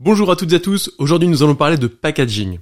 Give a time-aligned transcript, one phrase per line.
[0.00, 2.58] Bonjour à toutes et à tous, aujourd'hui nous allons parler de packaging.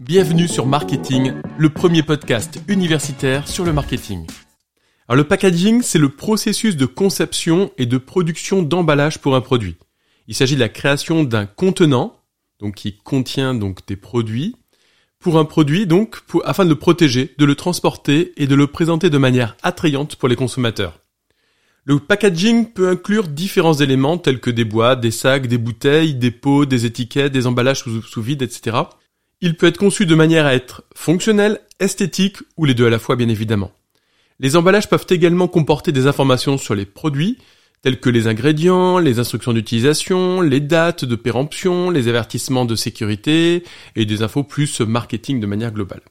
[0.00, 4.26] Bienvenue sur Marketing, le premier podcast universitaire sur le marketing.
[5.06, 9.76] Alors le packaging, c'est le processus de conception et de production d'emballage pour un produit.
[10.26, 12.16] Il s'agit de la création d'un contenant,
[12.58, 14.56] donc qui contient donc des produits,
[15.20, 19.10] pour un produit donc afin de le protéger, de le transporter et de le présenter
[19.10, 20.98] de manière attrayante pour les consommateurs.
[21.88, 26.32] Le packaging peut inclure différents éléments tels que des boîtes, des sacs, des bouteilles, des
[26.32, 28.76] pots, des étiquettes, des emballages sous, vide, etc.
[29.40, 32.98] Il peut être conçu de manière à être fonctionnel, esthétique ou les deux à la
[32.98, 33.70] fois bien évidemment.
[34.40, 37.38] Les emballages peuvent également comporter des informations sur les produits,
[37.82, 43.62] tels que les ingrédients, les instructions d'utilisation, les dates de péremption, les avertissements de sécurité
[43.94, 46.02] et des infos plus marketing de manière globale.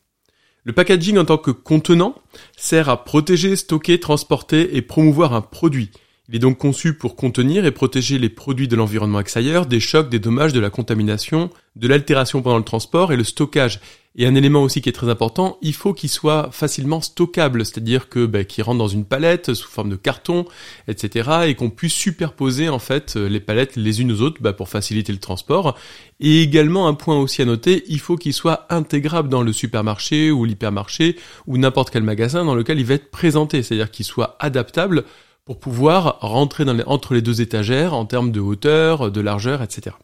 [0.68, 2.16] Le packaging en tant que contenant
[2.58, 5.92] sert à protéger, stocker, transporter et promouvoir un produit.
[6.28, 10.10] Il est donc conçu pour contenir et protéger les produits de l'environnement extérieur, des chocs,
[10.10, 13.80] des dommages, de la contamination, de l'altération pendant le transport et le stockage.
[14.18, 18.08] Et un élément aussi qui est très important, il faut qu'il soit facilement stockable, c'est-à-dire
[18.08, 20.46] que bah, qu'il rentre dans une palette sous forme de carton,
[20.88, 21.30] etc.
[21.48, 25.12] et qu'on puisse superposer en fait les palettes les unes aux autres bah, pour faciliter
[25.12, 25.78] le transport.
[26.22, 30.32] Et également un point aussi à noter, il faut qu'il soit intégrable dans le supermarché
[30.32, 34.38] ou l'hypermarché ou n'importe quel magasin dans lequel il va être présenté, c'est-à-dire qu'il soit
[34.40, 35.04] adaptable
[35.44, 39.96] pour pouvoir rentrer entre les deux étagères en termes de hauteur, de largeur, etc.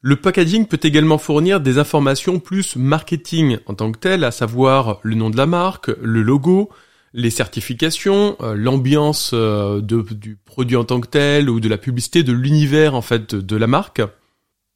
[0.00, 5.00] Le packaging peut également fournir des informations plus marketing en tant que tel, à savoir
[5.02, 6.70] le nom de la marque, le logo,
[7.14, 12.22] les certifications, euh, l'ambiance euh, du produit en tant que tel ou de la publicité
[12.22, 14.00] de l'univers en fait de, la marque.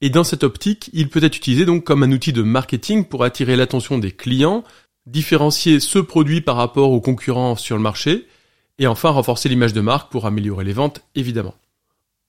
[0.01, 3.23] Et dans cette optique, il peut être utilisé donc comme un outil de marketing pour
[3.23, 4.65] attirer l'attention des clients,
[5.07, 8.27] différencier ce produit par rapport aux concurrents sur le marché,
[8.81, 11.55] et enfin renforcer l'image de marque pour améliorer les ventes évidemment.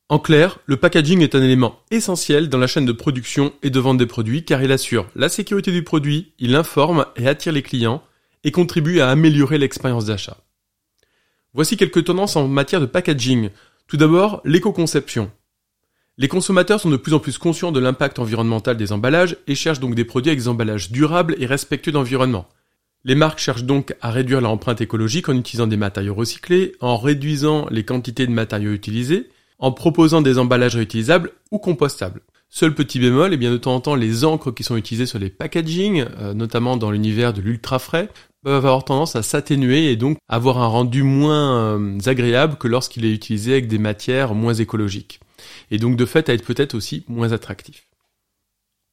[0.10, 3.80] En clair, le packaging est un élément essentiel dans la chaîne de production et de
[3.80, 7.64] vente des produits car il assure la sécurité du produit, il informe et attire les
[7.64, 8.04] clients
[8.44, 10.38] et contribue à améliorer l'expérience d'achat.
[11.54, 13.50] Voici quelques tendances en matière de packaging.
[13.88, 15.32] Tout d'abord, l'éco-conception.
[16.18, 19.80] Les consommateurs sont de plus en plus conscients de l'impact environnemental des emballages et cherchent
[19.80, 22.48] donc des produits avec des emballages durables et respectueux d'environnement.
[23.04, 26.98] Les marques cherchent donc à réduire leur empreinte écologique en utilisant des matériaux recyclés, en
[26.98, 32.22] réduisant les quantités de matériaux utilisés, en proposant des emballages réutilisables ou compostables.
[32.50, 35.08] Seul petit bémol, et eh bien de temps en temps, les encres qui sont utilisées
[35.08, 38.10] sur les packaging, euh, notamment dans l'univers de l'ultra frais,
[38.44, 43.06] peuvent avoir tendance à s'atténuer et donc avoir un rendu moins euh, agréable que lorsqu'il
[43.06, 45.20] est utilisé avec des matières moins écologiques.
[45.72, 47.88] Et donc de fait à être peut-être aussi moins attractif.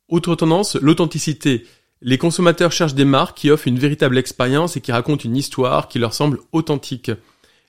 [0.08, 1.66] Autre tendance, l'authenticité.
[2.00, 5.88] Les consommateurs cherchent des marques qui offrent une véritable expérience et qui racontent une histoire
[5.88, 7.10] qui leur semble authentique.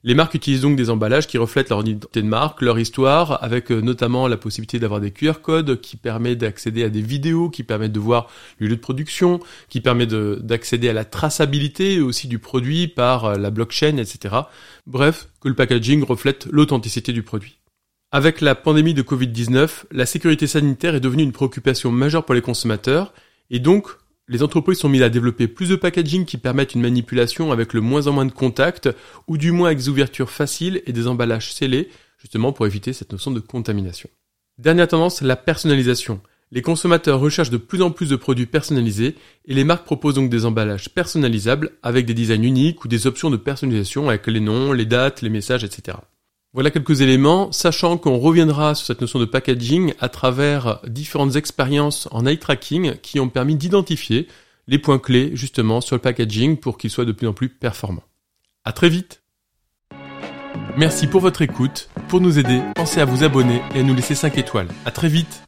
[0.03, 3.71] Les marques utilisent donc des emballages qui reflètent leur identité de marque, leur histoire, avec
[3.71, 7.61] euh, notamment la possibilité d'avoir des QR codes qui permettent d'accéder à des vidéos, qui
[7.63, 12.39] permettent de voir le lieu de production, qui permet d'accéder à la traçabilité aussi du
[12.39, 14.35] produit par euh, la blockchain, etc.
[14.87, 17.59] Bref, que le packaging reflète l'authenticité du produit.
[18.11, 22.41] Avec la pandémie de Covid-19, la sécurité sanitaire est devenue une préoccupation majeure pour les
[22.41, 23.13] consommateurs,
[23.51, 23.97] et donc
[24.31, 27.81] les entreprises sont mises à développer plus de packaging qui permettent une manipulation avec le
[27.81, 28.89] moins en moins de contacts,
[29.27, 33.11] ou du moins avec des ouvertures faciles et des emballages scellés, justement pour éviter cette
[33.11, 34.09] notion de contamination.
[34.57, 36.21] Dernière tendance, la personnalisation.
[36.53, 39.15] Les consommateurs recherchent de plus en plus de produits personnalisés
[39.45, 43.31] et les marques proposent donc des emballages personnalisables avec des designs uniques ou des options
[43.31, 45.97] de personnalisation avec les noms, les dates, les messages, etc.
[46.53, 52.09] Voilà quelques éléments, sachant qu'on reviendra sur cette notion de packaging à travers différentes expériences
[52.11, 54.27] en eye tracking qui ont permis d'identifier
[54.67, 58.03] les points clés justement sur le packaging pour qu'il soit de plus en plus performant.
[58.65, 59.23] À très vite.
[60.75, 61.89] Merci pour votre écoute.
[62.09, 64.67] Pour nous aider, pensez à vous abonner et à nous laisser 5 étoiles.
[64.83, 65.43] À très vite.